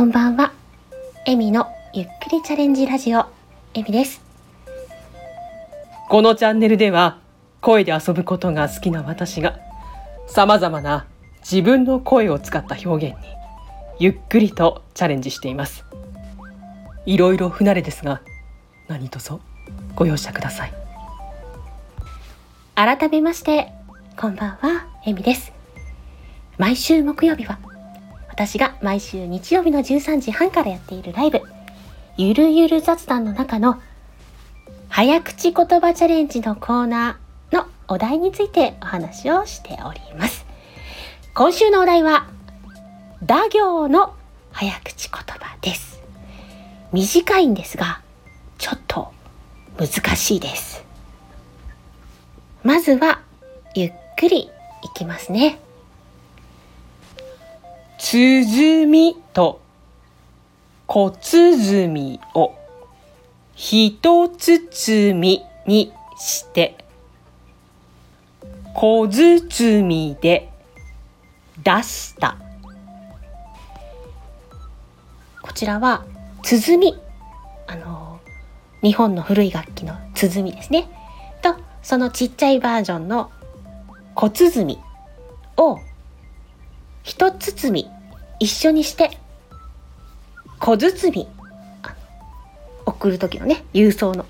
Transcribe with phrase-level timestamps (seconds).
[0.00, 0.54] こんばんは。
[1.26, 3.26] エミのゆっくりチャレンジラジオ、
[3.74, 4.22] エミです。
[6.08, 7.18] このチャンネルでは
[7.60, 9.58] 声で遊ぶことが好きな私が
[10.26, 11.06] 様々な
[11.40, 13.26] 自分の声を使った表現に
[13.98, 15.84] ゆっくりとチャレンジしています
[17.04, 18.22] いろいろ不慣れですが
[18.88, 19.34] 何卒
[19.94, 20.72] ご容赦ください
[22.74, 23.70] 改めまして、
[24.16, 25.52] こんばんは、エミです。
[26.56, 27.58] 毎週木曜日は、
[28.30, 31.42] 私が毎週日曜日の13時半からやっているライブ、
[32.16, 33.80] ゆるゆる雑談の中の、
[34.88, 40.46] 早口言葉チャレンジのコーナーのお題についてお話をしております。
[41.34, 42.28] 今週のお題は、
[43.22, 44.14] 打行の
[44.52, 46.00] 早口言葉です。
[46.92, 48.00] 短いんですが、
[48.58, 49.12] ちょっと
[49.78, 50.84] 難しいです。
[52.62, 53.20] まずは、
[53.74, 54.50] ゆっくりい
[54.94, 55.58] きますね。
[58.12, 59.60] 鼓みと
[60.88, 62.56] 小鼓を
[63.54, 66.76] 一包みにして
[68.74, 70.50] 小包で
[71.62, 72.36] 出した
[75.40, 76.04] こちらは、
[76.42, 76.98] 鼓。
[77.68, 78.18] あの、
[78.82, 80.88] 日本の古い楽器の鼓ですね。
[81.42, 83.30] と、そのちっちゃいバージョンの
[84.16, 84.80] 小鼓
[85.56, 85.78] を
[87.04, 87.99] 一包み
[88.40, 89.18] 一緒にして
[90.58, 91.28] 小包み
[92.86, 94.24] 送る時のね郵送の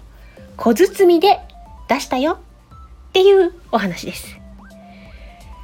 [0.56, 1.38] 小包みで
[1.88, 4.36] 出したよっていうお話です。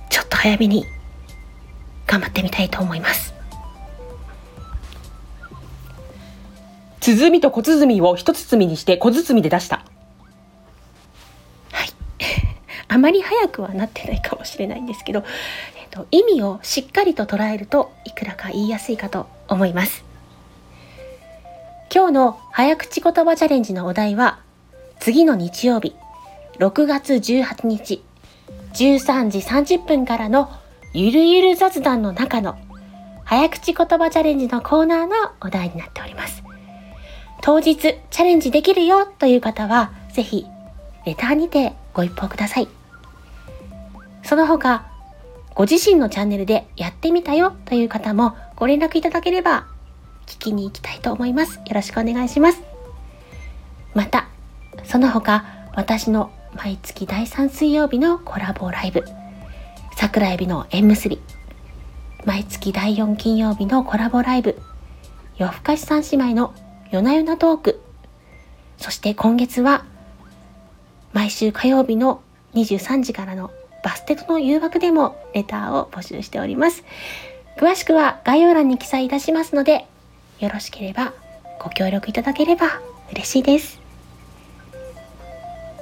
[0.09, 0.85] ちょっと早めに
[2.07, 3.35] 頑張ってみたいと思います。
[7.01, 9.85] 鼓と小鼓を一包みにして小包で出した。
[11.73, 11.89] はい。
[12.89, 15.25] あまり早くはなってないかもしれないんですけど、
[15.97, 20.05] と、意味をしっかりと捉えるといくらか言いやすいかと思います。
[21.95, 24.41] 今日の早口言葉チャレンジのお題は、
[25.01, 25.95] 次の日曜日、
[26.59, 28.03] 6月18日、
[28.75, 30.51] 13時30分からの
[30.93, 32.59] ゆるゆる雑談の中の
[33.25, 36.43] 早口言葉チャレンジのコーナーのお題になっております。
[37.43, 40.47] 当日チャレンジできるよという方は、ぜひ
[41.07, 42.69] レターにてご一報ください。
[44.23, 44.96] その他、
[45.57, 49.67] ご自身のチャンネルでやってみたよという方もご連絡いただければ
[50.27, 51.57] 聞きに行きたいと思います。
[51.57, 52.61] よろしくお願いします。
[53.95, 54.29] また、
[54.85, 59.03] その他、私の毎月第3水曜日のコラボライブ、
[59.97, 61.23] 桜エビの縁結び、
[62.27, 64.61] 毎月第4金曜日のコラボライブ、
[65.39, 66.53] 夜更かし三姉妹の
[66.91, 67.81] 夜な夜なトーク、
[68.77, 69.87] そして今月は
[71.15, 72.21] 毎週火曜日の
[72.53, 73.51] 23時からの
[73.87, 76.83] バステとの誘惑でもレターを募集しております。
[77.57, 79.87] 詳しくは概要欄に記載いたしますので、
[80.41, 81.13] よろしければ
[81.61, 82.81] ご協力いただければ
[83.13, 83.79] 嬉しいです。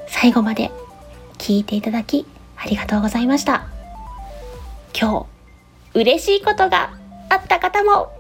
[0.06, 0.70] 最後まで
[1.38, 2.26] 聞いていただき
[2.59, 3.69] ありがとうございました。
[4.94, 5.26] 今
[5.94, 6.91] 日、嬉しいことが
[7.31, 8.12] あった方も、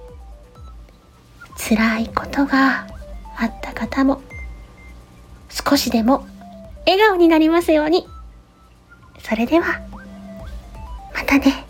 [1.58, 2.86] 辛いことが
[3.36, 4.22] あった方も、
[5.50, 6.26] 少しでも
[6.86, 8.13] 笑顔になりますように。
[9.26, 9.80] それでは、
[11.14, 11.64] またね。